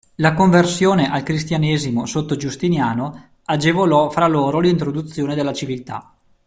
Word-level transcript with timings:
La 0.15 0.33
conversione 0.33 1.11
al 1.11 1.21
Cristianesimo 1.21 2.07
sotto 2.07 2.35
Giustiniano 2.35 3.33
agevolò 3.45 4.09
fra 4.09 4.25
loro 4.25 4.57
l'introduzione 4.59 5.35
della 5.35 5.53
civiltà. 5.53 6.11